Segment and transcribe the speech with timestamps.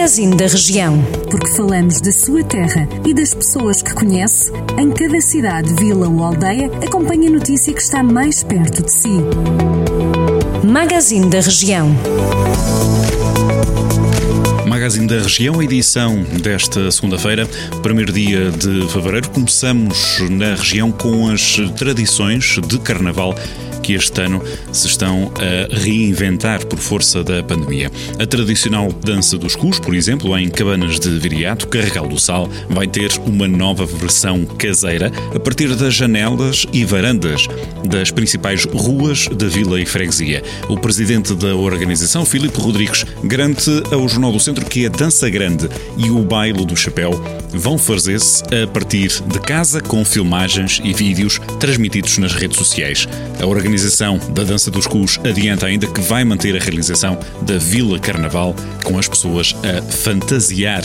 [0.00, 1.02] Magazine da Região.
[1.30, 6.24] Porque falamos da sua terra e das pessoas que conhece, em cada cidade, vila ou
[6.24, 9.20] aldeia, acompanhe a notícia que está mais perto de si.
[10.66, 11.94] Magazine da Região.
[14.66, 17.46] Magazine da Região, edição desta segunda-feira,
[17.82, 19.28] primeiro dia de fevereiro.
[19.28, 23.34] Começamos na região com as tradições de carnaval
[23.82, 24.42] que este ano
[24.72, 27.90] se estão a reinventar por força da pandemia.
[28.18, 32.86] A tradicional dança dos cus, por exemplo, em Cabanas de Viriato, Carregal do Sal, vai
[32.86, 37.46] ter uma nova versão caseira a partir das janelas e varandas
[37.88, 40.42] das principais ruas da vila e freguesia.
[40.68, 45.68] O presidente da organização, Filipe Rodrigues, garante ao Jornal do Centro que a dança grande
[45.96, 47.10] e o baile do chapéu
[47.52, 53.08] vão fazer-se a partir de casa com filmagens e vídeos transmitidos nas redes sociais.
[53.40, 53.69] A organização
[54.30, 58.98] da Dança dos Cus adianta ainda que vai manter a realização da Vila Carnaval com
[58.98, 60.82] as pessoas a fantasiar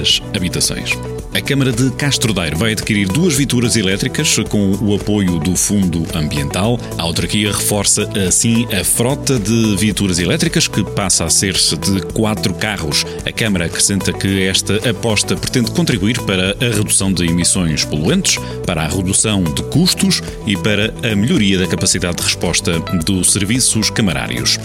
[0.00, 0.92] as habitações.
[1.34, 6.78] A Câmara de Castrodeiro vai adquirir duas viaturas elétricas com o apoio do Fundo Ambiental.
[6.98, 12.52] A autarquia reforça assim a frota de viaturas elétricas, que passa a ser-se de quatro
[12.52, 13.06] carros.
[13.24, 18.36] A Câmara acrescenta que esta aposta pretende contribuir para a redução de emissões poluentes,
[18.66, 23.88] para a redução de custos e para a melhoria da capacidade de resposta dos serviços
[23.88, 24.58] camarários.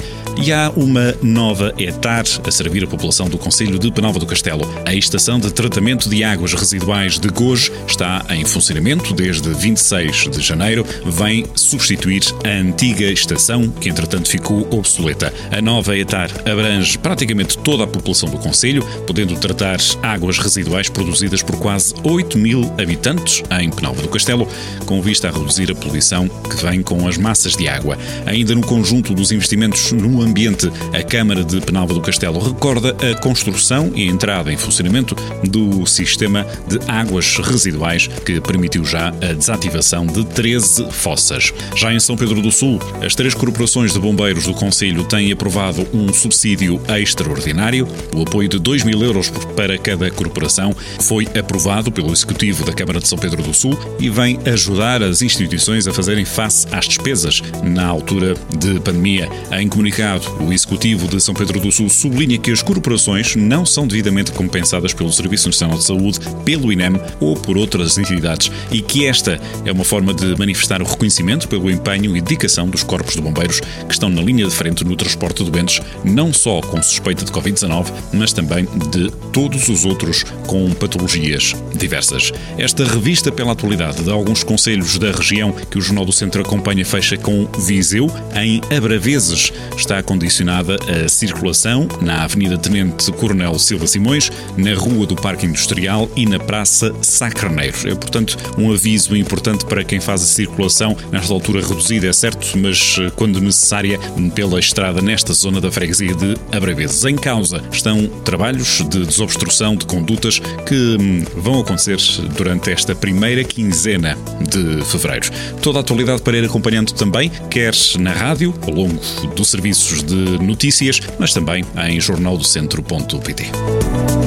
[0.43, 4.69] E há uma nova etar a servir a população do Conselho de Penalva do Castelo.
[4.85, 10.41] A estação de tratamento de águas residuais de Gojo está em funcionamento desde 26 de
[10.41, 15.33] janeiro, vem substituir a antiga estação, que entretanto ficou obsoleta.
[15.51, 21.43] A nova etar abrange praticamente toda a população do Conselho, podendo tratar águas residuais produzidas
[21.43, 24.47] por quase 8 mil habitantes em Penalva do Castelo,
[24.85, 27.97] com vista a reduzir a poluição que vem com as massas de água.
[28.25, 33.15] Ainda no conjunto dos investimentos no ambiente, a Câmara de Penalva do Castelo recorda a
[33.19, 40.05] construção e entrada em funcionamento do sistema de águas residuais que permitiu já a desativação
[40.05, 41.53] de 13 fossas.
[41.75, 45.87] Já em São Pedro do Sul, as três corporações de bombeiros do Conselho têm aprovado
[45.93, 47.87] um subsídio extraordinário.
[48.15, 52.99] O apoio de 2 mil euros para cada corporação foi aprovado pelo Executivo da Câmara
[52.99, 57.41] de São Pedro do Sul e vem ajudar as instituições a fazerem face às despesas
[57.63, 59.29] na altura de pandemia.
[59.51, 63.87] Em comunicado, o Executivo de São Pedro do Sul sublinha que as corporações não são
[63.87, 69.05] devidamente compensadas pelo Serviço Nacional de Saúde, pelo INEM ou por outras entidades e que
[69.05, 73.21] esta é uma forma de manifestar o reconhecimento pelo empenho e dedicação dos corpos de
[73.21, 77.25] bombeiros que estão na linha de frente no transporte de doentes, não só com suspeita
[77.25, 82.31] de Covid-19, mas também de todos os outros com patologias diversas.
[82.57, 86.85] Esta revista pela atualidade de alguns conselhos da região que o Jornal do Centro acompanha
[86.85, 89.51] fecha com Viseu, em Abraveses.
[89.75, 96.09] Está condicionada a circulação na Avenida Tenente Coronel Silva Simões, na Rua do Parque Industrial
[96.15, 97.77] e na Praça Sá Carneiro.
[97.85, 102.57] É, portanto, um aviso importante para quem faz a circulação nesta altura reduzida, é certo,
[102.57, 103.99] mas eh, quando necessária,
[104.33, 107.03] pela estrada nesta zona da freguesia de Abraveses.
[107.05, 111.97] Em causa estão trabalhos de desobstrução de condutas que hum, vão acontecer
[112.35, 115.29] durante esta primeira quinzena de fevereiro.
[115.61, 118.99] Toda a atualidade para ir acompanhando também, quer na rádio, ao longo
[119.35, 124.26] dos serviços de notícias, mas também em jornaldocentro.pt.